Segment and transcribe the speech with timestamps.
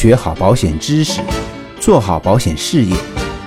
[0.00, 1.20] 学好保险知识，
[1.80, 2.96] 做好保险事业，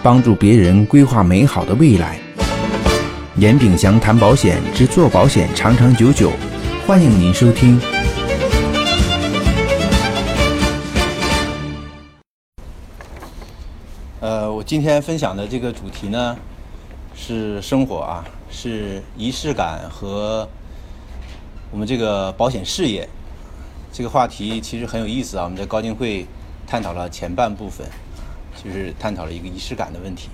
[0.04, 2.20] 帮助别人规划美好的未来。
[3.38, 6.29] 严炳祥谈保险之做保险长长久久，
[6.86, 7.79] 欢迎您收听。
[14.20, 16.36] 呃，我今天分享的这个主题呢，
[17.15, 20.45] 是生活啊，是仪式感和
[21.71, 23.07] 我们这个保险事业。
[23.93, 25.43] 这个话题其实很有意思啊！
[25.43, 26.25] 我们在高金会
[26.65, 27.86] 探讨了前半部分，
[28.64, 30.29] 就是探讨了一个仪式感的问题。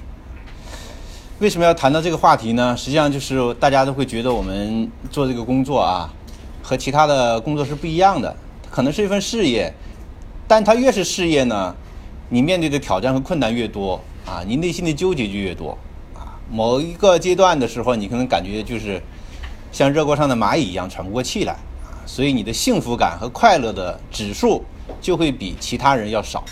[1.39, 2.75] 为什么要谈到这个话题呢？
[2.75, 6.09] 实际上就是大家都会觉得我们做这个工作啊，
[6.63, 8.35] 和其他的工作是不一样的。
[8.69, 9.71] 可能是一份事业，
[10.47, 11.75] 但它越是事业呢，
[12.29, 15.77] 你面对的挑战和困难越多啊，你内心的纠结就越多
[16.13, 16.35] 啊。
[16.49, 19.01] 某一个阶段的时候，你可能感觉就是
[19.71, 21.53] 像热锅上的蚂蚁一样喘不过气来
[21.85, 22.01] 啊。
[22.05, 24.65] 所以你的幸福感和快乐的指数
[24.99, 26.43] 就会比其他人要少。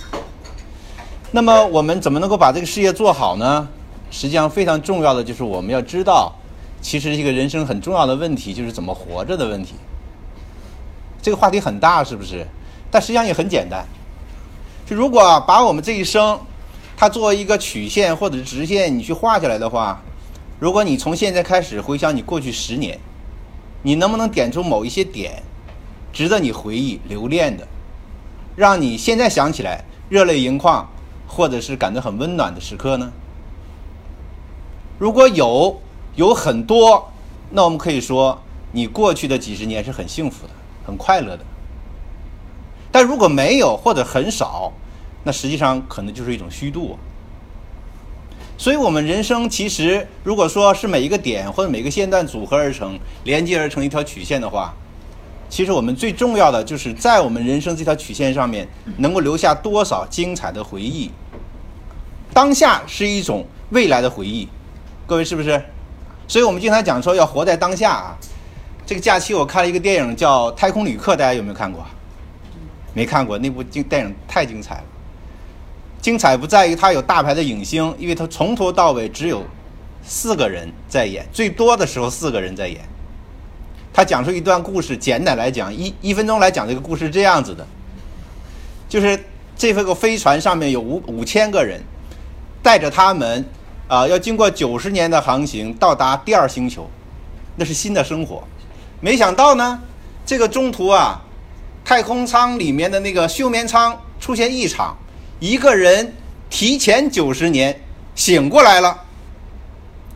[1.31, 3.67] 那么我们怎么能够把这个事业做好呢？
[4.11, 6.33] 实际上非常重要的就是我们要知道，
[6.81, 9.75] 其实一个人生很重要的问题就是怎么活着的问题。
[11.21, 12.45] 这个话题很大，是不是？
[12.89, 13.85] 但实际上也很简单。
[14.85, 16.39] 就如果把我们这一生，
[16.95, 20.01] 它作为一个曲线或者是直线，你去画下来的话，
[20.59, 22.99] 如果你从现在开始回想你过去十年。
[23.87, 25.43] 你能不能点出某一些点，
[26.11, 27.67] 值得你回忆留恋的，
[28.55, 30.87] 让你现在想起来热泪盈眶，
[31.27, 33.11] 或者是感到很温暖的时刻呢？
[34.97, 35.81] 如果有，
[36.15, 37.11] 有很多，
[37.51, 40.53] 那我们可以说你过去的几十年是很幸福的，
[40.85, 41.43] 很快乐的。
[42.91, 44.71] 但如果没有或者很少，
[45.23, 46.97] 那实际上可能就是一种虚度。
[48.57, 54.73] 所以，我们人生其实，如果说是每一个点或者每个线段组合而成、连接而成一条曲线的话，
[55.49, 61.11] 其实我们最重要的就是在我们人生这条曲线上面能够留下多少精彩的回忆。
[62.33, 64.47] 当下是一种未来的回忆，
[65.07, 65.61] 各位是不是？
[66.27, 68.17] 所以我们经常讲说要活在当下啊。
[68.85, 71.85] 这个假期我看了一个电影叫《太空旅客》，大家有没有看过？
[72.93, 74.83] 没看过，那部精电影太精彩了。
[76.01, 79.43] 精彩不在于它有大牌的影星，因为它从头到尾只有
[80.03, 82.79] 四个人在演，最多的时候四个人在演。
[83.95, 87.65] 他讲述一段故事，简单来讲，一一分钟来讲这个故事是这样子的，
[88.89, 89.17] 就是
[89.55, 91.81] 这个飞船上面有五五千个人，
[92.61, 93.45] 带着他们
[93.87, 96.89] 啊，要经过九十年的航行到达第二星球，
[97.55, 98.43] 那是新的生活。
[98.99, 99.81] 没想到呢，
[100.25, 101.21] 这个中途啊，
[101.85, 104.93] 太空舱里面的那个休眠舱出现异常。
[105.39, 106.13] 一个人
[106.49, 107.79] 提前九十年
[108.13, 109.05] 醒过来了，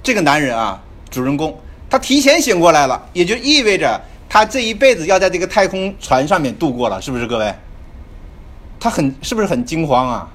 [0.04, 1.58] 这个男人啊，主人公，
[1.90, 7.54] 他提前醒过来了，也就意味着他这一辈子要在这个太空船上面度过了，是不是各位？
[8.80, 10.30] 他很是不是很惊慌啊，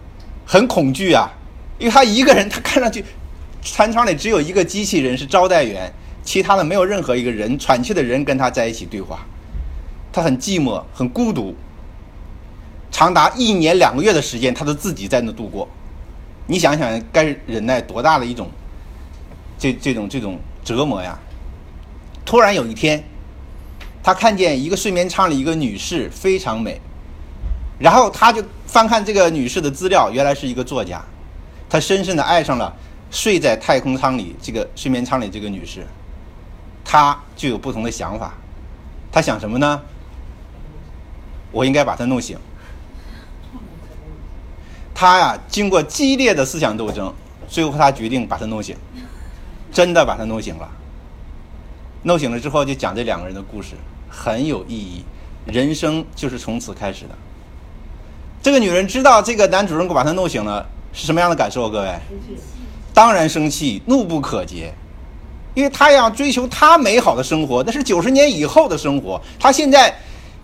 [0.44, 1.30] 很恐惧啊？
[1.78, 3.04] 因为他一个人，他看上去
[3.62, 5.92] 船舱里只有一个机器人是招待员，
[6.22, 9.20] 其他的没有任何一个人喘气的人跟他在一起对话，
[10.12, 11.54] 他很寂寞，很孤独。
[12.90, 15.68] 长达一年两个月的时间，他都自己在那度过。
[16.46, 18.50] 你想想，该忍耐多大的一种
[19.58, 21.18] 这这种这种折磨呀！
[22.24, 23.04] 突然有一天，
[24.02, 26.80] 他看见一个睡眠舱里一个女士非常美，
[27.78, 31.02] 然后他就翻看这个女士的资料，原来是一个作家。
[31.68, 32.74] 他深深的爱上了
[33.10, 35.86] 睡在太空舱里这个睡眠舱里这个女士，
[36.84, 38.34] 他就有不同的想法。
[39.12, 39.80] 他想什么呢？
[41.52, 42.36] 我应该把她弄醒。
[44.92, 47.12] 他呀，经过激烈的思想斗争，
[47.48, 48.76] 最后他决定把他弄醒，
[49.72, 50.68] 真的把他弄醒了。
[52.04, 53.70] 弄醒了之后，就讲这两个人的故事，
[54.08, 55.04] 很有意义。
[55.46, 57.10] 人生就是从此开始的。
[58.40, 61.68] 这个女人知道这个男主人公把她弄醒了，是什么样的感受？
[61.68, 61.92] 各位，
[62.92, 64.70] 当然生气，怒不可遏，
[65.54, 69.94] 因为她要追求她美好的生活，那是九十年以后的生活，她现在。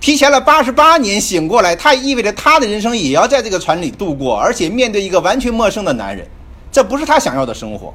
[0.01, 6.27] 提前了八十八年醒过来，他意味着她的人生也要在这个船里度过，而且面对一个完全陌生的男人，
[6.73, 7.93] 这不是她想要的生活。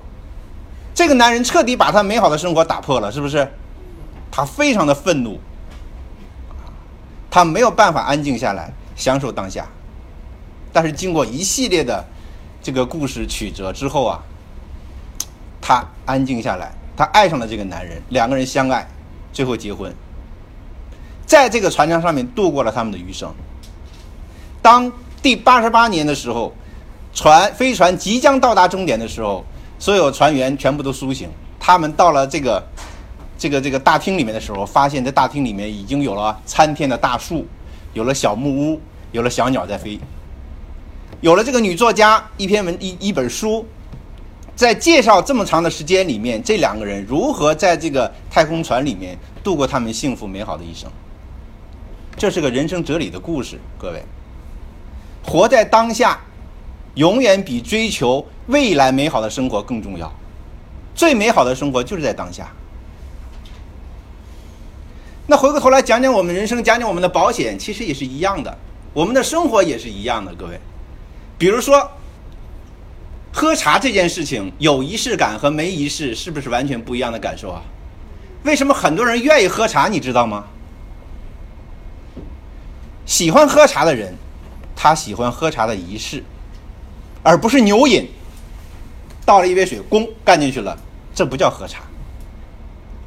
[0.95, 3.47] 这个男人彻底把他美好的生活打破了，是不是？
[4.31, 5.39] 他非常的愤怒，
[7.29, 9.67] 他没有办法安静下来享受当下。
[10.71, 12.03] 但是经过一系列的
[12.61, 14.19] 这个故事曲折之后啊，
[15.61, 18.87] 他安静下来，他爱上了这个男人，两个人相爱，
[19.33, 19.93] 最后结婚。
[21.25, 23.33] 在这个船舱上面度过了他们的余生。
[24.61, 26.53] 当第八十八年的时候，
[27.13, 29.45] 船飞船即将到达终点的时候，
[29.85, 31.29] 所有船员全部都苏醒。
[31.59, 32.63] 他们到了这个
[33.37, 37.45] 这个这个大厅里面的时候，发现，在大厅里面已经有了参天的大树，
[37.93, 39.99] 有了小木屋，有了小鸟在飞。
[41.21, 43.63] 有了这个女作家一篇文一一本书，
[44.55, 50.89] 在介绍这么长的时间里面，这两个人如何在这个太空船里面度过他们幸福美好的一生。
[52.17, 54.01] 这是个人生哲理的故事，各位，
[55.23, 56.19] 活在当下，
[56.95, 60.11] 永远比追求未来美好的生活更重要。
[60.93, 62.51] 最美好的生活就是在当下。
[65.27, 68.57] 那回过头来讲讲我们人生，讲讲我们的保险，其实也是一样的，
[68.93, 70.59] 我们的生活也是一样的，各位。
[71.37, 71.91] 比如说，
[73.33, 77.61] 喝茶这件事情，有仪式感和没仪式，是不是完全不一样的感受啊？
[78.43, 80.45] 为什么很多人愿意喝茶，你知道吗？
[83.05, 84.15] 喜欢喝茶的人，
[84.75, 86.23] 他喜欢喝茶的仪式，
[87.25, 88.07] 而不是牛饮。
[89.25, 90.77] 倒了一杯水，咣干进去了，
[91.15, 91.81] 这不叫喝茶。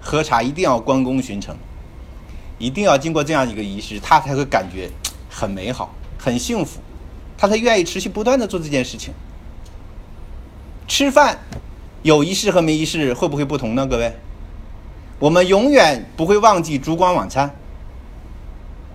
[0.00, 1.54] 喝茶一定要关公巡城，
[2.58, 4.90] 一定要经过这样一个仪式，他才会感觉
[5.30, 6.80] 很美好、很幸福，
[7.36, 9.14] 他才愿意持续不断的做这件事情。
[10.88, 11.38] 吃饭
[12.02, 13.86] 有仪式和没仪式会不会不同呢？
[13.86, 14.12] 各位，
[15.20, 17.54] 我们永远不会忘记烛光晚餐，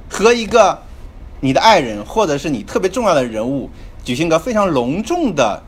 [0.09, 0.81] 和一个
[1.39, 3.69] 你的爱人或者是你特别重要的人物
[4.03, 5.63] 举行个非常隆重的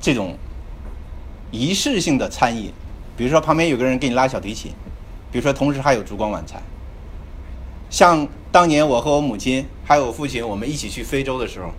[0.00, 0.36] 这种。
[1.52, 2.72] 仪式性的餐饮，
[3.16, 4.72] 比如说旁边有个人给你拉小提琴，
[5.30, 6.60] 比如说同时还有烛光晚餐。
[7.88, 11.70] 像当年我和我母亲还有我父亲，我们一起去非洲的时候，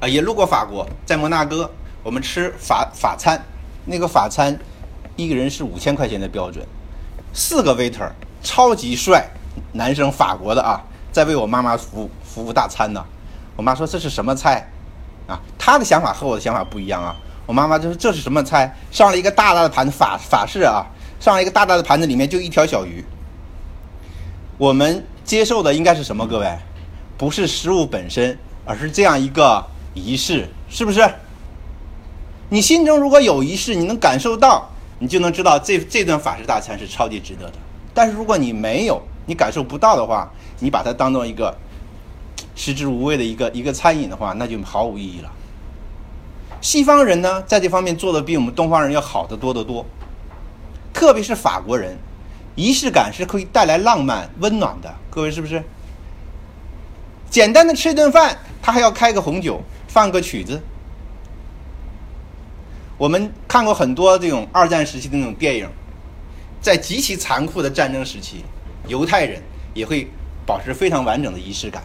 [0.00, 1.70] 啊，也路过法国，在摩纳哥，
[2.02, 3.40] 我们吃法法餐，
[3.84, 4.58] 那个法餐
[5.14, 6.66] 一个人是五千块钱的标准，
[7.34, 8.10] 四个 waiter
[8.42, 9.28] 超级帅
[9.72, 13.04] 男生，法国的啊，在为我妈妈服务服务大餐呢。
[13.56, 14.68] 我妈说这是什么菜
[15.26, 15.40] 啊？
[15.58, 17.16] 她的想法和我的想法不一样啊。
[17.46, 18.76] 我妈妈就说：“这是什么菜？
[18.90, 20.84] 上了一个大大的盘子，法法式啊，
[21.20, 23.04] 上了一个大大的盘子，里面就一条小鱼。
[24.58, 26.26] 我们接受的应该是什么？
[26.26, 26.58] 各位，
[27.16, 29.64] 不是食物本身，而是这样一个
[29.94, 31.08] 仪式，是不是？
[32.48, 34.68] 你心中如果有仪式，你能感受到，
[34.98, 37.54] 你就能知道这这顿法式大餐是超级值得的。
[37.94, 41.56] 但是如果你没有，你感受不到的话，你把它当做一个
[42.56, 45.30] 食之无味的一个一个餐饮的话，那就毫无意义了。”
[46.60, 49.86] 西方人呢，在这方面做的比我们东方人要好得多得多。
[50.92, 51.96] 特别是法国人，
[52.56, 54.92] 仪式感是可以带来浪漫、温暖的。
[55.10, 55.62] 各位是不是？
[57.28, 60.60] 简单的吃一顿饭，他还要开个红酒，放个曲子。
[62.96, 65.68] 我们看过很多这种二战时期的那种电影，
[66.62, 68.42] 在极其残酷的战争时期，
[68.88, 69.42] 犹太人
[69.74, 70.08] 也会
[70.46, 71.84] 保持非常完整的仪式感。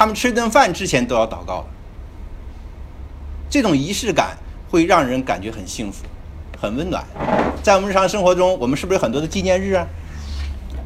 [0.00, 1.62] 他们吃一顿饭之前都要祷告。
[3.50, 4.34] 这种仪式感
[4.70, 6.06] 会让人感觉很幸福，
[6.58, 7.04] 很温暖。
[7.62, 9.86] 在我们日常生活中，我们是不是有很多的纪念日啊？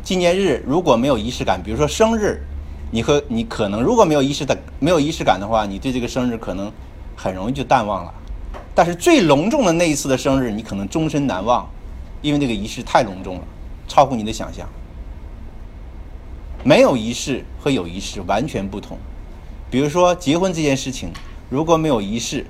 [0.02, 2.42] 纪念日如果没有仪式感，比如说生日，
[2.90, 6.72] 你和你可能如果没有仪式的没有仪式感的话，你对这个生日可能
[7.14, 8.12] 很容易就淡忘了。
[8.74, 11.64] 但是最隆重的那一次的生日，你可能终身难忘，
[12.20, 13.42] 因为那个仪式太隆重了，
[13.86, 14.68] 超乎你的想象。
[16.64, 18.98] 没有仪式和有仪式完全不同。
[19.70, 21.12] 比如说结婚这件事情。
[21.50, 22.46] 如果没有仪式，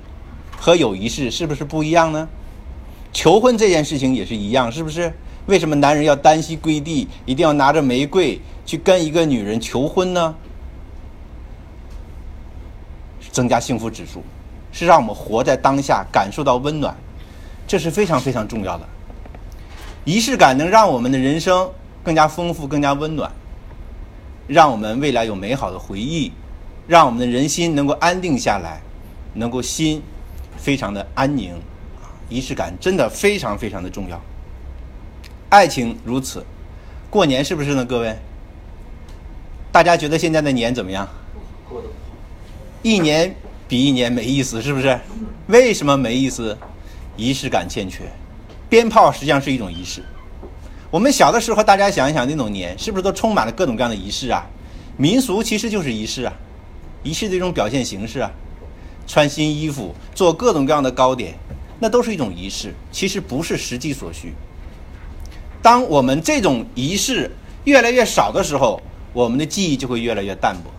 [0.57, 2.27] 和有仪式是不是不一样呢？
[3.11, 5.13] 求婚这件事情也是一样，是不是？
[5.45, 10.33] 为什么男人要单膝跪地，一定要拿着玫瑰去跟一个女人求婚呢？
[13.31, 14.23] 增加幸福指数，
[14.71, 16.95] 是让我们活在当下，感受到温暖，
[17.67, 18.87] 这是非常非常重要的。
[20.05, 21.69] 仪式感能让我们的人生
[22.01, 23.29] 更加丰富、更加温暖，
[24.47, 26.31] 让我们未来有美好的回忆，
[26.87, 28.81] 让我们的人心能够安定下来。
[29.37, 30.01] 能够心
[30.55, 31.53] 非常的安宁，
[32.29, 34.17] 仪式感真的非常非常的重要。
[35.49, 36.45] 爱情如此，
[37.09, 37.83] 过年是不是呢？
[37.83, 38.17] 各位，
[39.73, 41.05] 大家觉得现在的年怎么样？
[41.67, 42.15] 过得不好，
[42.81, 43.35] 一年
[43.67, 44.97] 比一年没意思，是不是？
[45.47, 46.57] 为什么没意思？
[47.17, 48.03] 仪式感欠缺。
[48.69, 50.01] 鞭炮实际上是一种仪式。
[50.95, 54.45] 我们小的时候，大家想一想，那种年是不是都充满了各种各样的仪式啊？
[54.95, 56.31] 民俗其实就是仪式啊，
[57.03, 58.31] 仪式的一种表现形式啊。
[59.05, 61.37] 穿新衣服，做各种各样的糕点，
[61.81, 64.33] 那都是一种仪式，其实不是实际所需。
[65.61, 67.29] 当我们这种仪式
[67.65, 70.71] 越来越少的时候，我们的记忆就会越来越淡薄。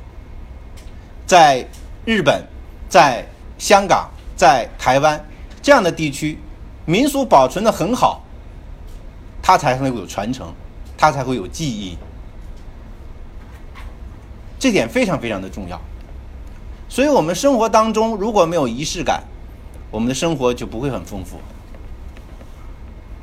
[1.26, 1.68] 在
[2.06, 2.42] 日本、
[2.88, 3.22] 在
[3.58, 5.22] 香港、在台湾
[5.60, 6.38] 这样的地区，
[6.86, 8.24] 民俗保存的很好，
[9.46, 10.52] 它才会有传承，
[10.98, 11.96] 它才会有记忆，
[14.58, 15.80] 这点非常非常的重要。
[16.88, 19.22] 所以，我们生活当中如果没有仪式感，
[19.88, 21.38] 我们的生活就不会很丰富，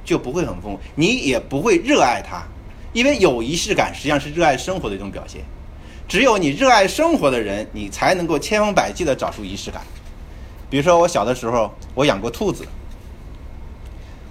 [0.05, 0.79] 就不会很丰富。
[0.95, 2.43] 你也不会热爱它，
[2.93, 5.43] 因为有仪式感实际上是热爱生活的一种表现。
[6.07, 9.81] 只有你热爱生活的人，你才能够千方百计的找出仪式感。
[10.69, 12.65] 比如说，我小的时候，我养过兔子，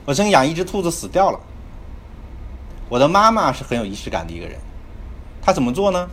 [0.06, 1.38] 我曾养一只兔子死掉了。
[2.92, 4.58] 我的妈妈是很有仪式感的一个人，
[5.40, 6.10] 她怎么做呢？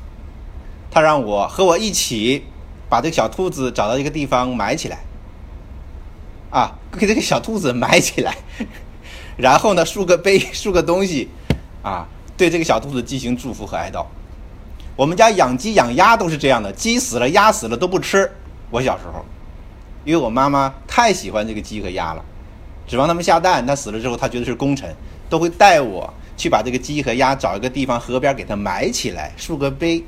[0.90, 2.46] 她让我和我一起
[2.88, 5.00] 把这个小兔子找到一个地方埋起来，
[6.50, 8.38] 啊，给这个小兔子埋起来，
[9.36, 11.28] 然后呢，竖个碑， 竖个东西，
[11.84, 12.08] 啊，
[12.38, 14.06] 对这个小兔子进行祝福和哀悼。
[14.96, 18.32] 我们家养鸡养鸭都是这样的，鸡死了鸭死了都不吃。
[18.72, 19.26] 我小时候，
[20.06, 22.24] 因为我妈妈太喜欢这个鸡和鸭了，
[22.88, 24.96] 指望它们下蛋，它死了之后她觉得是功臣，
[25.30, 30.02] 都会带我去把这个鸡和鸭找一个地方河边给它埋起来，竖个碑。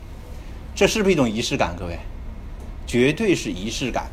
[0.73, 1.75] 这是不是一种仪式感？
[1.77, 1.99] 各位，
[2.87, 4.09] 绝对是仪式感。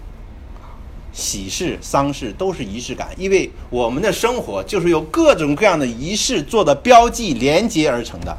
[1.12, 8.36] 喜事、丧事都是仪式感，因为我们的生活就是由各种各样的仪式做的标记连接而成的。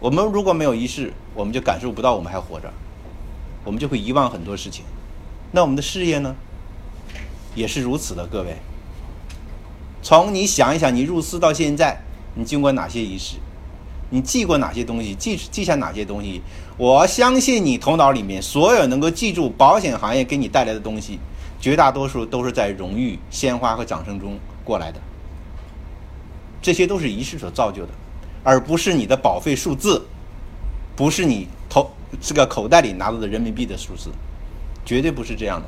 [0.00, 2.72] 我们如果没有仪式，我们就感受不到我们还活着，
[3.64, 4.84] 我们就会遗忘很多事情。
[5.52, 6.34] 那我们的事业呢，
[7.54, 8.26] 也是如此的。
[8.26, 8.56] 各位，
[10.04, 11.98] 从你想一想，你入司到现在，
[12.34, 13.38] 你经过哪些仪式？
[14.10, 15.14] 你记过哪些东西？
[15.14, 16.42] 记记下哪些东西？
[16.76, 21.18] 我相信你头脑里面所有能够记住保险行业给你带来的东西，
[21.58, 25.00] 绝大多数都是在荣誉、鲜花和掌声中过来的。
[26.60, 27.92] 这些都是仪式所造就的。
[28.42, 30.06] 而不是你的保费数字，
[30.94, 34.10] 不是你头这个口袋里拿到的人民币的数字，
[34.84, 35.66] 绝对不是这样的。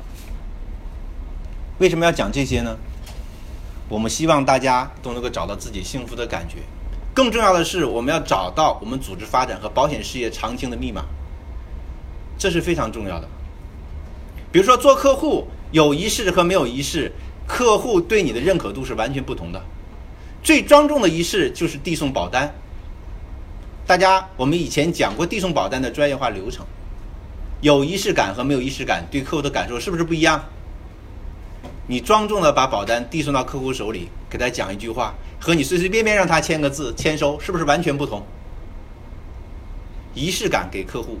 [1.79, 2.77] 为什么要讲这些呢？
[3.89, 6.57] 我们希望大家都能够找到自己幸福的感觉。
[7.13, 11.05] 更重要的是，我们要找到我们组织发展和保险事业长青的密码，
[12.37, 13.27] 这是非常重要的。
[14.51, 17.11] 比如说，做客户有仪式和没有仪式，
[17.47, 19.61] 客户对你的认可度是完全不同的。
[20.43, 22.53] 最庄重的仪式就是递送保单。
[23.85, 26.65] 大家，我们以前讲过递送保单的专业化流程，
[27.61, 30.43] 有仪式感和没有仪式感对客户的感受是不是不一样？
[31.89, 38.21] 你庄重的把保单递送到客户手里，给他讲一句话，和你随随便便让他签个字签收，是不是完全不同？
[40.13, 41.19] 仪式感给客户，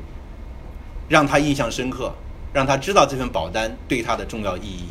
[1.07, 2.13] 让他印象深刻，
[2.51, 4.89] 让他知道这份保单对他的重要意义。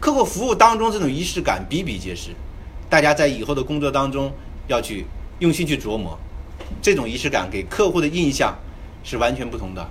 [0.00, 2.30] 客户服务当中这种仪式感比比皆是，
[2.90, 4.32] 大家在以后的工作当中
[4.66, 5.06] 要去
[5.38, 6.18] 用心去琢磨。
[6.80, 8.58] 这种仪式感给客户的印象
[9.04, 9.88] 是完全不同的，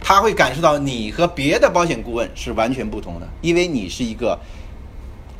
[0.00, 4.38] 他会感受到你和别的保险顾问是完全不同的，因为你是一个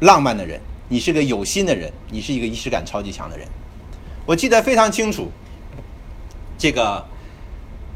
[0.01, 3.49] 浪漫的人，你是个有心的人，你是一个仪式感超级强的人。
[4.27, 5.31] 我记得非常清楚，
[6.59, 7.03] 这个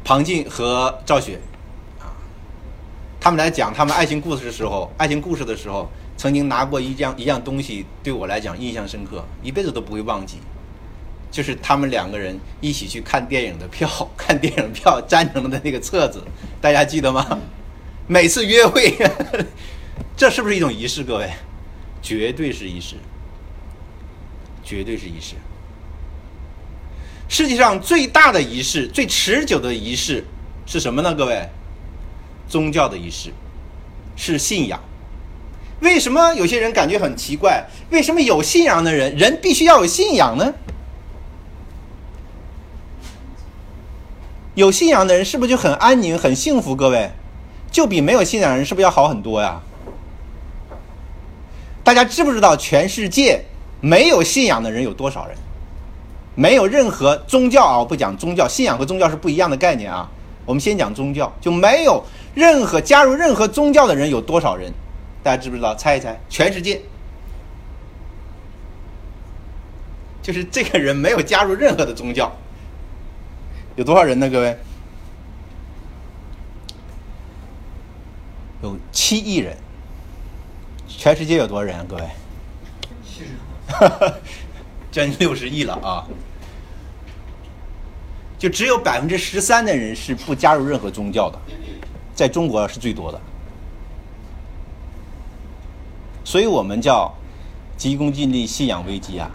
[0.03, 1.39] 庞静和赵雪
[1.99, 2.09] 啊，
[3.19, 10.37] 他们来讲他们爱情故事的时候，爱情故事的时候，曾经拿过一样一样东西，对我来讲印象深刻，一辈子都不会忘记。
[11.33, 16.23] 就是他们两个人一起去看电影的票， 看电影票粘成的那个册子，
[16.61, 17.39] 大家记得吗？
[18.05, 18.95] 每次约会，
[20.15, 21.03] 这是不是一种仪式？
[21.03, 21.27] 各位，
[22.03, 22.97] 绝对是仪式，
[24.63, 25.33] 绝对是仪式。
[27.27, 30.23] 世界上最大的仪式、最持久的仪式
[30.67, 31.15] 是什么呢？
[31.15, 31.49] 各位，
[32.47, 33.31] 宗教的仪式，
[34.15, 34.79] 是信仰。
[35.79, 37.65] 为什么有些人感觉很奇怪？
[37.89, 40.53] 为什么有信仰的人，人必须要有信仰呢？
[44.55, 46.75] 有信仰的人是不是就很安宁、很幸福？
[46.75, 47.09] 各位，
[47.71, 49.61] 就比没有信仰的人是不是要好很多呀？
[51.83, 53.45] 大家知不知道全世界
[53.81, 55.35] 没有信仰的人有多少人？
[56.35, 60.09] 没有任何宗教啊，我不讲宗教，信仰和宗教是不一样的概念啊。
[60.45, 62.03] 我们先讲宗教，就没有
[62.35, 64.71] 任何加入任何宗教的人有多少人？
[65.23, 65.73] 大家知不知道？
[65.75, 66.81] 猜一猜，全世界
[70.21, 72.31] 就是这个人没有加入任何的宗教。
[73.75, 74.29] 有多少人呢？
[74.29, 74.57] 各位，
[78.61, 79.57] 有七亿人。
[80.87, 81.75] 全世界有多少人？
[81.77, 81.85] 啊？
[81.89, 82.03] 各位，
[83.03, 83.29] 七十，
[84.91, 86.05] 将近六十亿了啊！
[88.37, 91.39] 就只有百分之十三的人是不加入任何宗教的，
[92.13, 93.19] 在中国是最多的。
[96.23, 97.11] 所以我们叫
[97.75, 99.31] 急功近利，信仰危机啊。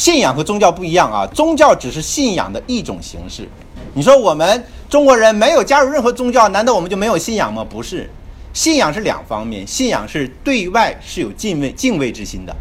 [0.00, 3.46] 信仰和宗教不一样啊，宗教只是信仰的一种形式。
[3.92, 7.62] 你说我们中国人没有加入任何宗教，难道我们就没有信仰吗？
[7.62, 8.08] 不是，
[8.54, 12.56] 信仰是两方面，信仰是对外是有敬畏敬畏之心的，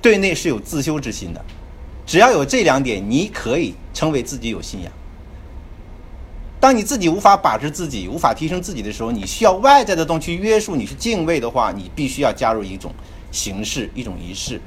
[0.00, 1.44] 对内是有自修之心的。
[2.06, 4.92] 只要有这两点，你可以称为自己有信仰。
[6.60, 12.94] 当你自己无法把持自己、无法提升自己的时候，你需要外在的东西约束你去敬畏的话，你必须要加入一种
[13.32, 14.60] 形式、一种仪式。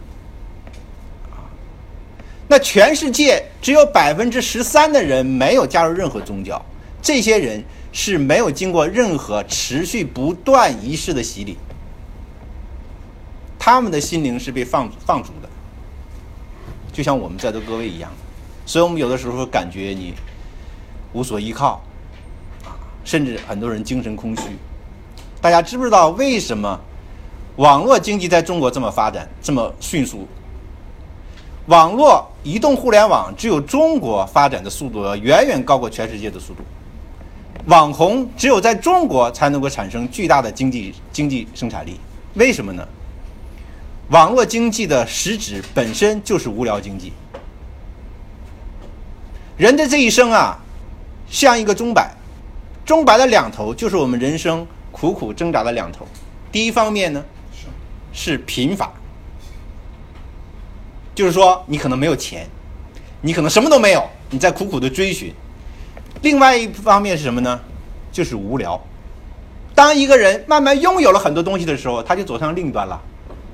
[2.48, 6.64] 那全世界只有百分之十三的人没有加入任何宗教，
[7.02, 11.58] 这些人是没有经过任何持续不断仪式的洗礼，
[13.58, 15.50] 他们的心灵是被放放逐的，
[16.94, 18.12] 就像我们在座各位一样，
[18.66, 20.14] 所以我们有的时候感觉你
[21.14, 21.82] 无所依靠，
[22.64, 24.44] 啊，甚至很多人精神空虚。
[25.42, 26.80] 大家知不知道为什么
[27.56, 30.28] 网络经济在中国这么发展这么迅速？
[31.68, 36.62] 网络移动互联网只有中国发展的速度要远远高过全世界的速度。
[37.66, 42.00] 网红只有在中国才能够产生巨大的经济经济生产力，
[42.36, 42.88] 为什么呢？
[44.10, 47.12] 网络经济的实质本身就是无聊经济。
[49.58, 50.60] 人的这一生啊，
[51.28, 52.14] 像一个钟摆，
[52.86, 56.06] 钟摆的两头就是我们人生苦苦挣扎的两头。
[56.52, 57.26] 第一方面呢，
[58.14, 58.94] 是贫乏。
[61.16, 62.46] 就是说，你可能没有钱，
[63.22, 65.34] 你可能什么都没有，你在苦苦的追寻。
[66.22, 67.60] 另外一方面是什么呢？
[68.12, 68.80] 就是无聊。
[69.74, 73.02] 当一个人慢慢拥有了很多东西的时候，他就走向另一端了，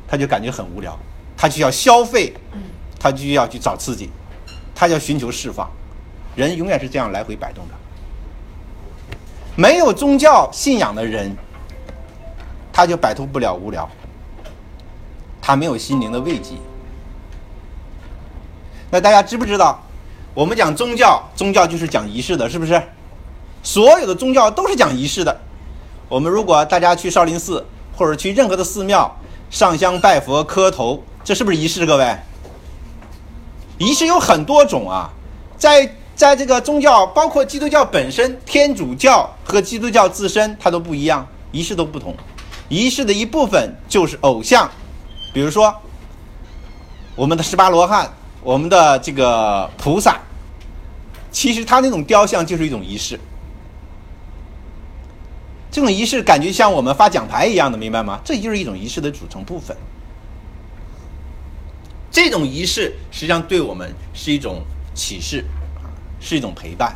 [0.07, 0.97] 他就感觉很无聊，
[1.37, 2.33] 他就要消费，
[2.99, 4.09] 他就要去找刺激，
[4.73, 5.69] 他要寻求释放。
[6.35, 7.73] 人永远是这样来回摆动的。
[9.55, 11.35] 没有宗教信仰的人，
[12.73, 13.87] 他就摆脱不了无聊，
[15.41, 16.55] 他没有心灵的慰藉。
[18.91, 19.81] 那大家知不知道，
[20.33, 22.79] 我们讲宗教，宗教就是讲仪式的，是不是？
[23.63, 25.39] 所有的宗教都是讲仪式的。
[26.09, 29.17] 我们如果大家去少林寺或者去任何的寺庙
[29.49, 31.85] 上香拜佛磕头，这是不是仪式？
[31.85, 32.17] 各位，
[33.77, 35.09] 仪式有很多种啊，
[35.57, 42.13] 在在这个宗教，包括基督教本身，天主教和基督教自身它都不一样，仪式都不同。
[42.67, 44.69] 仪式的一部分就是偶像，
[45.33, 45.73] 比如说
[47.15, 48.11] 我们的十八罗汉。
[48.43, 50.19] 我们的这个菩萨，
[51.31, 53.19] 其实他那种雕像就是一种仪式。
[55.69, 58.19] 这种仪式感觉像我们发奖牌一样的，明白吗？
[58.25, 59.77] 这就是一种仪式的组成部分。
[62.09, 64.63] 这种仪式实际上对我们是一种
[64.95, 65.85] 启示，啊，
[66.19, 66.89] 是一种陪伴，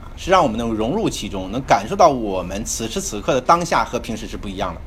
[0.00, 4.80] 啊，是让我们能融入其中，能感受到我们此时此刻的当下和平时是不一样的。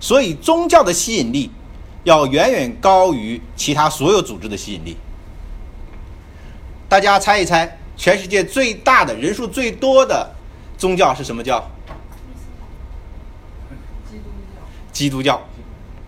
[0.00, 1.50] 所以宗教的吸引力。
[2.06, 4.96] 要远远高于其他所有组织的吸引力。
[6.88, 10.32] 大家猜一猜，全世界最大的人数最多的
[10.78, 11.64] 宗教是什么教？
[14.08, 14.62] 基督教。
[14.92, 15.34] 基督教，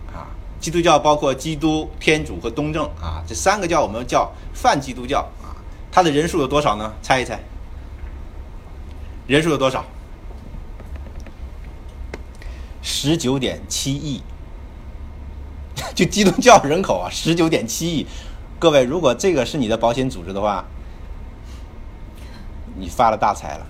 [0.07, 0.31] 啊，
[0.61, 5.51] 基督教包括基督、天主和东正啊，这三个教我们叫泛基督教啊。
[5.91, 6.93] 它的人数有多少呢？
[7.01, 7.37] 猜一猜，
[9.27, 9.83] 人数有多少？
[12.81, 14.23] 十九点七亿。
[15.95, 18.05] 就基督教人口啊，十九点七亿。
[18.57, 20.65] 各位，如果这个是你的保险组织的话，
[22.77, 23.65] 你发了大财了。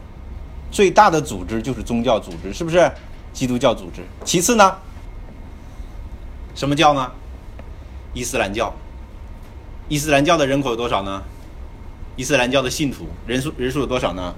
[0.71, 2.91] 最大的组织就是宗教组织，是不是？
[3.31, 4.03] 基督教组织。
[4.25, 4.75] 其次呢？
[6.55, 7.11] 什么教呢？
[8.13, 8.73] 伊斯兰教。
[9.87, 11.23] 伊斯兰教的人口有多少呢？
[12.15, 14.33] 伊斯兰教的信徒人数人数有多少呢？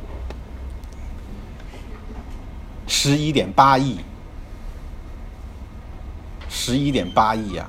[2.87, 3.99] 十一点八亿。
[6.63, 7.67] 十一点八亿呀，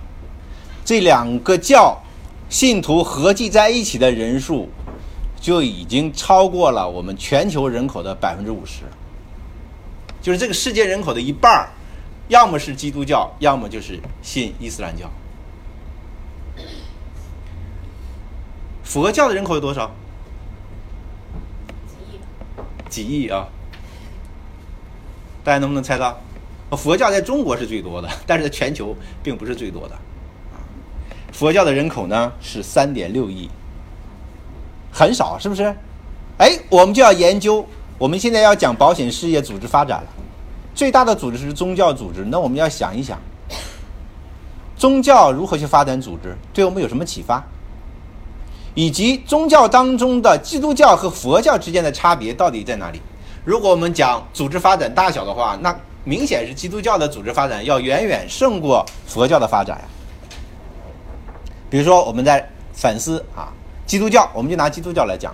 [0.84, 1.98] 这两个教
[2.50, 4.68] 信徒合计在一起的人数，
[5.40, 8.82] 就已经超过了我们全球人口的百分之五十。
[10.20, 11.70] 就是这个世界人口的一半儿，
[12.28, 15.10] 要么是基督教，要么就是信伊斯兰教。
[18.84, 19.90] 佛教的人口有多少？
[21.88, 22.20] 几亿。
[22.90, 23.48] 几亿啊！
[25.42, 26.20] 大家能不能猜到？
[26.76, 29.96] 佛教在中国是最多的，但是在全球并不是最多的。
[31.32, 33.48] 佛教的人口呢是三点六亿，
[34.92, 35.74] 很少，是不是？
[36.38, 37.66] 哎，我们就要研究，
[37.98, 40.06] 我们现在要讲保险事业组织发展了。
[40.74, 43.18] 最大的组织是宗教组织，那我们要想一想，
[44.76, 47.44] 宗教如何去发展组织，对我们有什么启发？
[48.74, 53.00] 以及宗教当中的基督教和佛教之间的差别到底在哪里？
[53.44, 59.84] 如果我们讲组织发展大小的话，那明显是基督教的组织发展要远远胜过佛教的发展呀。
[61.70, 63.52] 比如说，我们在反思啊，
[63.86, 65.32] 基督教，我们就拿基督教来讲，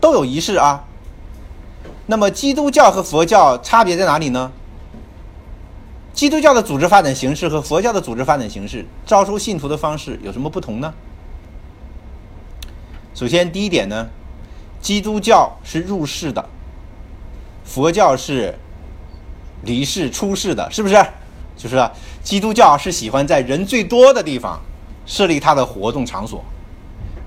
[0.00, 0.84] 都有仪式啊。
[2.06, 4.50] 那么，基督教和佛教差别在哪里呢？
[6.12, 10.92] 基督教的组织发展形式和佛教的组织发展形式，招收信徒的方式有什么不同呢？
[13.14, 14.08] 首先，第一点呢，
[14.80, 16.44] 基督教是入世的，
[17.64, 18.58] 佛教是。
[19.62, 20.94] 离世出世的，是不是？
[21.56, 21.90] 就是
[22.22, 24.58] 基督教是喜欢在人最多的地方
[25.06, 26.42] 设立它的活动场所，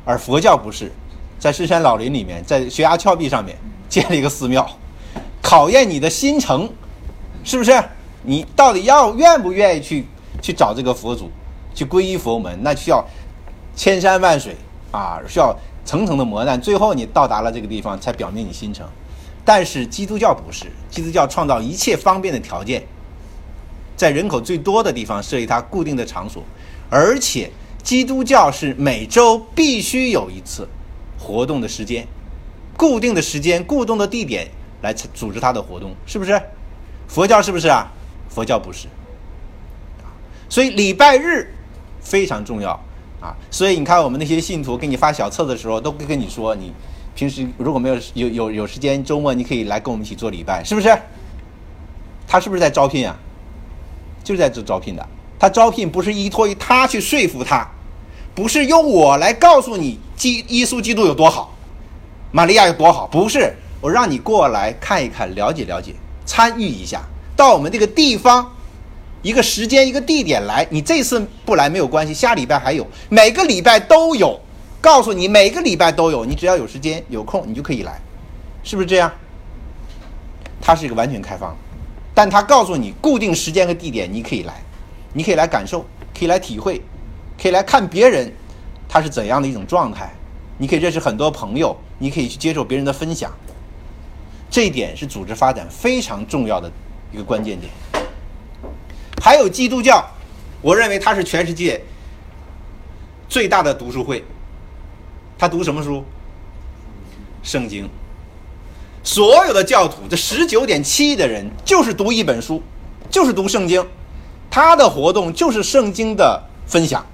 [0.03, 0.91] 而佛教不是，
[1.39, 3.55] 在深山老林里面，在悬崖峭壁上面
[3.87, 4.67] 建了一个寺庙，
[5.41, 6.69] 考验你的心诚，
[7.43, 7.81] 是不是？
[8.23, 10.05] 你到底要愿不愿意去
[10.41, 11.29] 去找这个佛祖，
[11.73, 12.59] 去皈依佛门？
[12.63, 13.05] 那需要
[13.75, 14.55] 千山万水
[14.91, 18.85] 啊，需要层层的磨难，最后你到达了这个地方，才表明你心诚。
[19.45, 22.83] 但是基督教不是，基督教创造一切方便的条件，
[23.95, 26.43] 在人口最多的地方设立它固定的场所，
[26.89, 27.51] 而且
[27.83, 30.67] 基督教是每周必须有一次
[31.19, 32.07] 活动的时间，
[32.75, 34.49] 固定的时间、固定的地点
[34.81, 36.41] 来组织它的活动，是不是？
[37.07, 37.91] 佛教是不是啊？
[38.27, 38.87] 佛教不是，
[40.49, 41.53] 所以礼拜日
[42.01, 42.71] 非常重要
[43.21, 43.37] 啊！
[43.49, 46.73] 所以你看，我们那些信徒给你发小册的时候，都会跟你说，你
[47.15, 50.95] 平时如果没有有有有时间，周末你可以来跟我们一起做礼拜，是不是？
[52.27, 53.15] 他是不是在招聘啊？
[54.23, 55.07] 就是在做招聘的。
[55.39, 57.65] 他招聘不是依托于他去说服他，
[58.33, 61.53] 不是用我来告诉你基耶稣基督有多好，
[62.31, 65.93] 玛利亚有多好，不是我让你过来看一看，了解了解，
[66.25, 67.01] 参与一下。
[67.35, 68.49] 到我们这个地方，
[69.21, 74.39] 一个时间一个地点来，你这次不来没有关系，下礼拜还有，每个礼拜都有，
[74.85, 77.99] 告诉你每个礼拜都有，你只要有时间有空，你就可以来，
[78.63, 79.11] 是不是这样？
[80.61, 81.57] 它是一个完全开放，
[82.13, 84.61] 但它告诉你固定时间和地点，你可以来，
[85.11, 86.79] 你可以来感受，可以来体会，
[87.41, 88.31] 可以来看别人
[88.87, 90.13] 他是怎样的一种状态，
[90.59, 93.31] 你可以认识很多朋友，你可以去接受别人的分享，
[94.51, 96.71] 这一点是组织发展非常重要的。
[97.11, 97.71] 一个关键点，
[99.19, 100.05] 还有基督教，
[100.61, 101.81] 我认为它是全世界
[103.27, 104.23] 最大的读书会。
[105.37, 106.03] 他读什么书？
[107.43, 107.89] 圣经。
[109.03, 112.61] 所有的教徒，这十九点七亿的人，就是读一本书，
[113.09, 113.85] 就是读圣经。
[114.49, 117.05] 他的活动就是圣经的分享。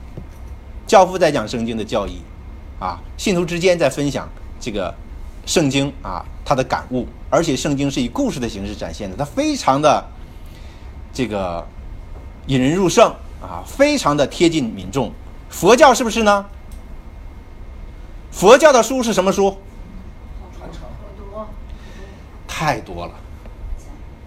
[0.87, 2.21] 教父在讲圣经的教义，
[2.79, 4.29] 啊，信徒之间在分享
[4.59, 4.93] 这个
[5.45, 7.07] 圣经啊，他的感悟。
[7.29, 10.05] 而且圣经是以故事的形式展现的，它非常的
[11.13, 11.65] 这个
[12.47, 13.09] 引人入胜
[13.41, 15.11] 啊，非常的贴近民众。
[15.49, 16.45] 佛教是不是呢？
[18.31, 19.57] 佛教的书是什么书？
[22.47, 23.13] 太多了，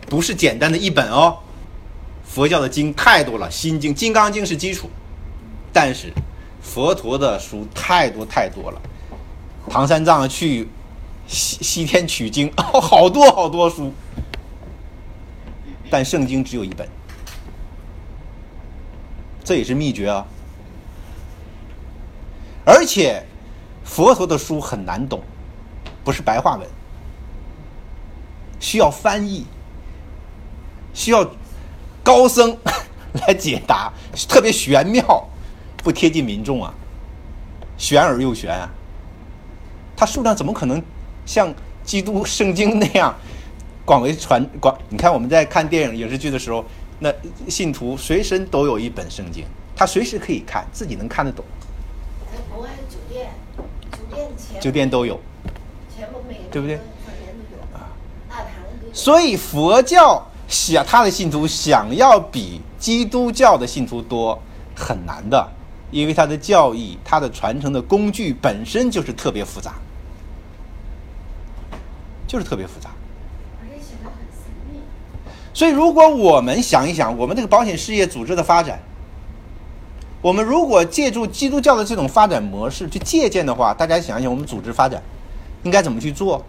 [0.09, 1.39] 不是简单的一本哦。
[2.25, 4.91] 佛教的经太多了，《心经》《金刚经》是基础，
[5.73, 6.13] 但是
[6.61, 8.81] 佛陀的书太多太多了。
[9.69, 10.69] 唐三藏去。
[11.27, 13.95] 西西天取经， 好多好多书，
[15.89, 16.87] 但圣经只有一本，
[19.43, 20.27] 这也是秘诀啊。
[22.67, 23.25] 而且
[23.85, 25.21] 佛陀的书很难懂，
[26.03, 26.67] 不是白话文，
[28.59, 29.47] 需要翻译，
[30.93, 31.31] 需要
[32.03, 32.57] 高僧
[33.27, 33.93] 来解答，
[34.29, 35.29] 特别玄妙，
[35.77, 36.75] 不贴近民众啊，
[37.77, 38.69] 玄而又玄啊。
[39.97, 40.83] 它数量怎么可能？
[41.25, 43.15] 像基督圣经那样
[43.85, 46.65] 广为传广，你看我们在看电影影视剧的时候，
[46.99, 47.13] 那
[47.49, 49.45] 信徒随身都有一本圣经，
[49.77, 51.45] 他随时可以看，自己能看得懂。
[52.33, 53.31] 在国外的酒店，
[54.61, 55.21] 酒店都有，
[56.51, 56.77] 对不对？
[57.73, 57.91] 啊，
[58.93, 64.41] 所以佛教想他的信徒想要比基督教的信徒多
[64.75, 65.49] 很难的，
[65.91, 69.75] 因为他的教义、他的传承的工具本身就是特别复杂。
[72.27, 72.91] 就是特别复杂，
[75.53, 78.83] 所以如果我们想一想，我们这个保险事业组织的发展，
[80.25, 85.03] 我们如果借助基督教的这种发展模式去借鉴的话，大家想想，我们组织发展
[85.65, 86.43] 应该怎么去做？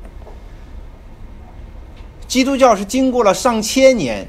[2.25, 4.25] 基督教是经过了上千年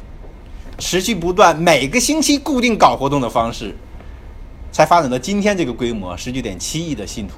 [0.79, 3.73] 持续不断、每个星期固定搞活动的方式，
[4.73, 7.35] 才发展到今天这个规模，十九点七亿的信徒。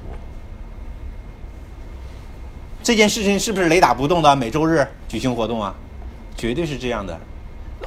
[2.82, 4.34] 这件事情是不是雷打不动的？
[4.34, 5.74] 每周日举行活动啊，
[6.38, 7.20] 绝对是这样的。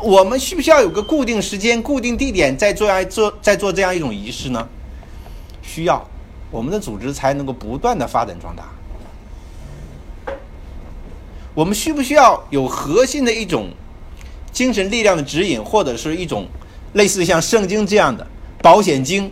[0.04, 4.68] 我们需不需要有个固定时间、固定地点，在做样做在做这样一种仪式呢？
[5.62, 6.04] 需要，
[6.50, 8.66] 我们的组织才能够不断的发展壮大。
[11.54, 13.70] 我们需不需要有核心的一种
[14.52, 16.48] 精神力量的指引，或者是一种
[16.94, 18.26] 类似像圣经这样的
[18.62, 19.32] 保险经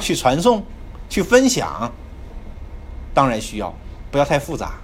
[0.00, 0.64] 去传送、
[1.08, 1.92] 去分享？
[3.12, 3.72] 当然需要，
[4.10, 4.74] 不要太复杂。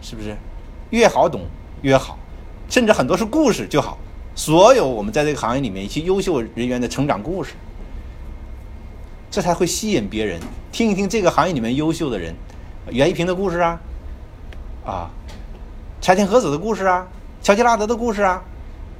[0.00, 0.36] 是不是
[0.90, 1.40] 越好懂
[1.82, 2.18] 越好？
[2.68, 3.98] 甚至很多是故事就好。
[4.34, 7.52] 所有我们在这个行业里面一些优秀人员的成长故事，
[9.30, 10.40] 这才会吸引别人
[10.72, 12.34] 听一听这个行业里面优秀的人，
[12.90, 13.80] 袁一平的故事啊，
[14.84, 15.10] 啊，
[16.00, 17.06] 柴田和子的故事啊，
[17.42, 18.42] 乔吉拉德的故事啊，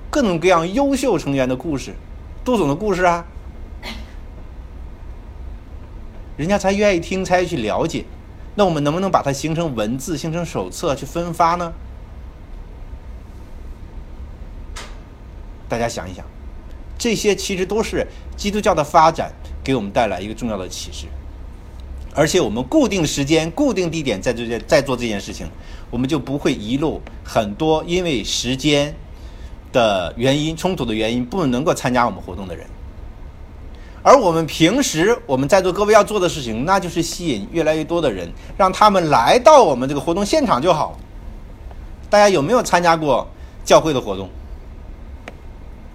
[0.08, 1.94] 各种各样优秀成员的故事，
[2.44, 3.24] 杜总的故事啊，
[6.36, 8.04] 人家才愿意听，才去了解。
[8.54, 11.72] 那我们能不能把它形成文字、形成手册去分发呢？
[15.74, 16.24] 大家想一想，
[16.96, 18.06] 这些其实都是
[18.36, 19.32] 基督教的发展
[19.64, 21.06] 给我们带来一个重要的启示。
[22.14, 25.48] 而且我们固定时间、固定地点在这件在做这件事情，
[25.90, 28.94] 我们就不会遗漏很多因为时间
[29.72, 32.64] 的原因、冲突的原因不能够参加我们活动的人。
[34.04, 40.96] 而我们平时我们在座各位要做的事情，那就是吸引越来越多的人，让他们来到我们这个活动现场就好。
[42.08, 43.26] 大家有没有参加过
[43.64, 44.30] 教会的活动？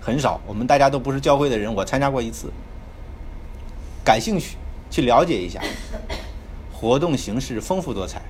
[0.10, 2.52] 很少，我们大家都不是教会的人，我参加过一次，
[4.04, 4.58] 感兴趣。
[4.90, 5.62] 去了解一下，
[6.74, 8.24] 活动形式丰富多彩，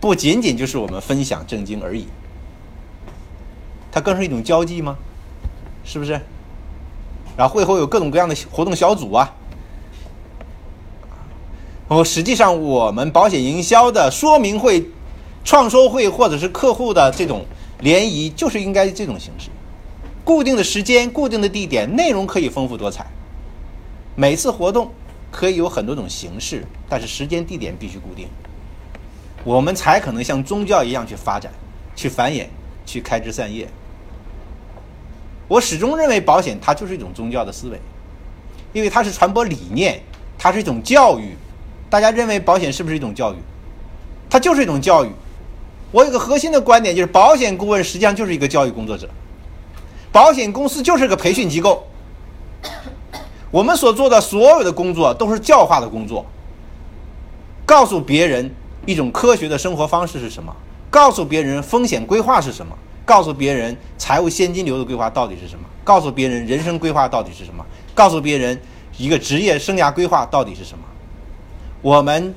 [0.00, 2.06] 不仅仅就是我们分享正经而已，
[3.90, 4.96] 它更是一种交际吗？
[5.84, 6.12] 是不是？
[7.36, 9.34] 然后会后有各种各样的活动小组啊。
[11.88, 14.88] 哦，实际上我们保险营销的说明会、
[15.44, 17.44] 创收会或者是客户的这种
[17.80, 19.50] 联谊，就是应该这种形式，
[20.30, 23.04] 固定的时间、固定的地点，内容可以丰富多彩，
[24.14, 24.92] 每次活动。
[25.28, 28.28] 可以有很多种形式，但是时间地点必须固定，
[29.42, 31.50] 我们才可能像宗教一样去发展、
[31.96, 32.46] 去繁衍、
[32.86, 33.66] 去开枝散叶。
[35.48, 37.80] 我始终认为保险它就是一种宗教的思维，
[38.72, 40.00] 因为它是传播理念，
[40.38, 41.34] 它是一种教育。
[41.88, 43.36] 大家认为保险是不是一种教育？
[44.28, 45.10] 它就是一种教育。
[45.90, 49.10] 我有个核心的观点，就是保险顾问实际上就是一个教育工作者，
[50.12, 51.86] 保险公司就是个培训机构。
[53.50, 56.24] 我们所做的所有的工作都是教化的工作，
[57.66, 58.48] 告诉别人
[58.86, 60.54] 一种科学的生活方式是什么，
[60.88, 68.60] 告诉别人风险规划是什么，告诉别人财务现金流的规划到底是什么，告诉别人人生规划到底是什么，告诉别人
[68.96, 70.84] 一个职业生涯规划到底是什么。
[71.82, 72.32] 我们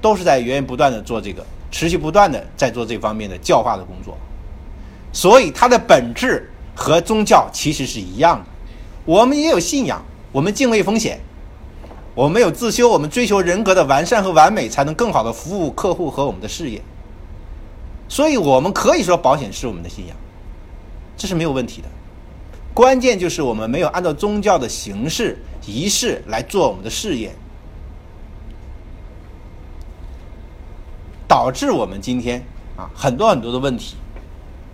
[0.00, 4.16] 都是在源源不断的做这个，持续不断的在做这方面的教化的工作，
[5.12, 8.46] 所以它的本质和宗教其实是一样的。
[9.04, 10.02] 我们也有信仰。
[10.32, 11.20] 我们敬畏风险，
[12.14, 16.80] 我们有自修，我们追求人格的完善和完美，才能更好的服务客户和我们的事业。
[18.08, 20.16] 所以，我们可以说保险是我们的信仰，
[21.16, 21.88] 这是没有问题的。
[22.72, 27.34] 关键就是我们没有按照宗教的形式、仪式来做我们的事业，
[31.26, 32.40] 导致我们今天
[32.76, 33.96] 啊很多很多的问题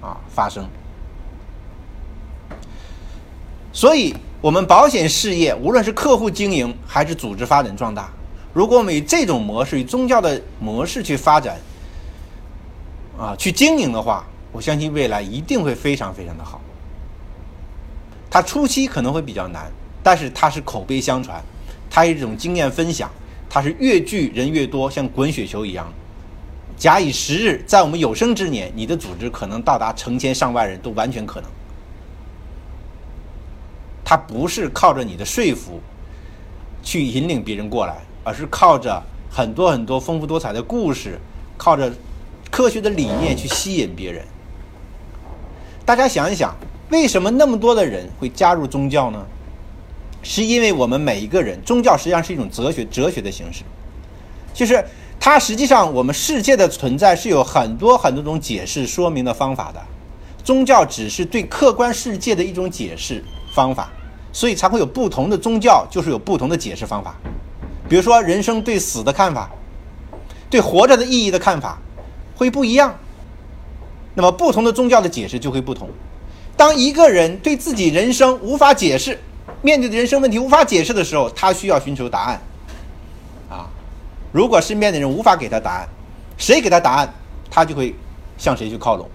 [0.03, 0.69] 啊发生。
[3.77, 4.17] 所以。
[4.43, 8.13] 我们保险事业，无论是客户经营还是组织发展壮大，
[8.53, 11.59] 如果我们以这种模式、以宗教的模式去发展，
[13.19, 16.61] 啊，去经营的话，我相信未来一定会非常非常的好。
[18.31, 21.43] 它初期可能会比较难，但是它是口碑相传，
[21.91, 23.11] 它是一种经验分享，
[23.49, 25.91] 它是越聚人越多，像滚雪球一样。
[26.77, 31.51] 假以时日，在我们有生之年，你的组织可能到达成千上万人都完全可能。
[34.09, 35.81] 它不是靠着你的说服
[36.81, 41.19] 去引领别人过来，而是靠着很多很多丰富多彩的故事，
[41.57, 41.93] 靠着
[42.49, 44.25] 科学的理念去吸引别人。
[45.85, 46.55] 大家想一想，
[46.91, 49.27] 为什么那么多的人会加入宗教呢？
[50.23, 53.65] 是因为我们每一个人，宗教实际上是一种哲学，哲学的形式，
[54.55, 54.85] 就是
[55.19, 59.83] 它实际上我们世界的存在是有很多很多种解释说明的方法的，
[60.45, 63.25] 宗教只是对客观世界的一种解释。
[63.57, 63.89] 方法，
[64.35, 67.15] 所以才会有不同的宗教，就是有不同的解释方法。
[67.89, 69.49] 比如说，人生对死的看法，
[70.51, 71.79] 对活着的意义的看法，
[72.37, 72.95] 会不一样。
[74.15, 75.89] 那么，不同的宗教的解释就会不同。
[76.55, 79.19] 当一个人对自己人生无法解释，
[79.63, 82.39] 面对的人生问题无法解释的时候，他需要寻求答案。
[83.49, 83.67] 啊，
[84.33, 85.89] 如果身边的人无法给他答案，
[86.37, 87.09] 谁给他答案，
[87.51, 87.95] 他就会
[88.37, 89.09] 向谁去靠拢。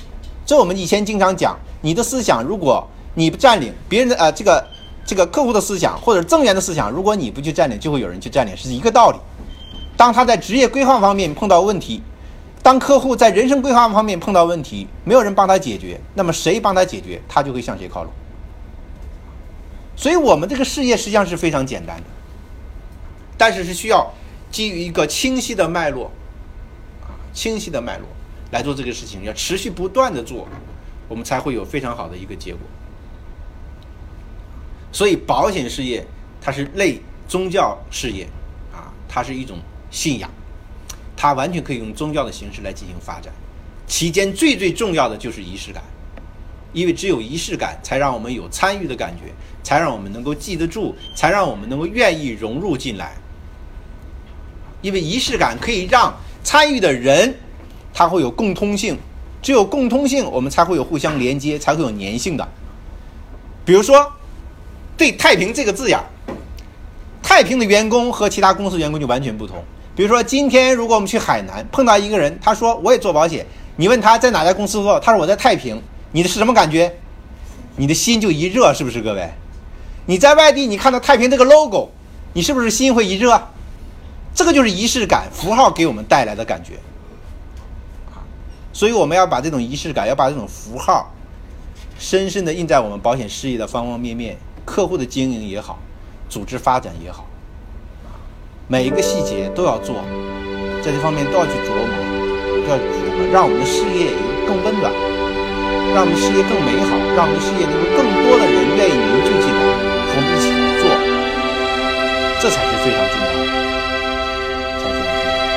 [0.48, 2.88] 这我们以前经常讲，你的思想如果。
[3.14, 4.66] 你不占领别人的呃这个
[5.06, 9.18] 这个客户的思想或者增援的思想，如果你不去占领，就会有人去占领，是一个道理。
[9.98, 12.02] 当他在职业规划方面碰到问题，
[12.64, 18.12] 当客户在人生规划方面碰到问题，没有人帮他解决，那么谁帮他解决，他就会向谁靠拢。
[19.96, 22.04] 所以，我们这个事业实际上是非常简单的，
[23.38, 24.12] 但是是需要
[24.50, 26.10] 基于一个清晰的脉络
[27.04, 28.08] 啊，清晰的脉络
[28.52, 30.48] 来做这个事情，要持续不断的做，
[31.08, 32.62] 我们才会有非常好的一个结果。
[34.92, 36.06] 所以，保险事业
[36.42, 38.28] 它是类宗教事业，
[38.74, 39.58] 啊，它是一种
[39.90, 40.30] 信仰，
[41.16, 43.34] 它完全可以用宗教的形式来进行发展。
[43.88, 45.82] 期间最最重要的就是仪式感，
[46.74, 53.14] 因为只有仪式感，才让我们有参与的感觉，才让我们能够记得住，才让我们能够愿意融入进来。
[54.82, 57.36] 因为仪式感可以让参与的人
[57.94, 58.98] 他会有共通性，
[59.42, 62.48] 只有共通性，我们才会有互相连接，才会有粘性的。
[63.64, 64.12] 比如说，
[64.98, 66.06] 对“太平”这个字眼儿，
[67.22, 69.64] 太平的员工和其他公司员工就完全不同。
[69.96, 76.94] 比如说，今天如果我们去海南碰到一个人，他说我也做保险，你问他在哪家公司做，他说我在太平，你的是什么感觉？
[77.76, 79.30] 你的心就一热，是不是各位？
[80.06, 81.90] 你在外地，你看到太平这个 logo，
[82.34, 83.42] 你是不是心会一热？
[84.34, 86.74] 这个就是仪式感符号给我们带来的感觉。
[88.74, 91.12] 所以我们要把这种仪式感，要把这种符号，
[92.00, 95.80] 深深的印在我们保险事业的方方面面，客户的经营也好，
[96.30, 97.26] 组织发展也好，
[98.68, 99.96] 每一个细节都要做，
[100.82, 101.92] 在这方面都要去琢磨，
[102.66, 102.80] 都要琢
[103.18, 104.14] 磨，让我们的事业
[104.48, 104.92] 更温暖，
[105.94, 109.60] 让我们的事业更美好，让我们的事业能够更多的人愿意凝聚进来，
[110.08, 110.88] 和我们一起来做，
[112.40, 113.44] 这才是非常重要的，
[114.80, 115.52] 才是非常重要的。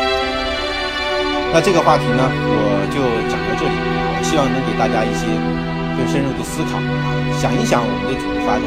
[1.55, 2.99] 那这个话题呢，我就
[3.31, 5.23] 讲到这里我，希望能给大家一些
[5.95, 7.07] 更深入的思考啊，
[7.39, 8.67] 想一想我们的组织发展，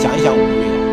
[0.00, 0.87] 想一想我们的未来。